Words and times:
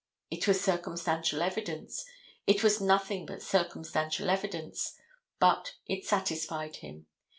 It 0.31 0.47
was 0.47 0.59
circumstantial 0.59 1.43
evidence; 1.43 2.03
it 2.47 2.63
was 2.63 2.81
nothing 2.81 3.27
but 3.27 3.43
circumstantial 3.43 4.31
evidence, 4.31 4.97
but 5.39 5.75
it 5.85 6.05
satisfied 6.07 6.77
him. 6.77 7.05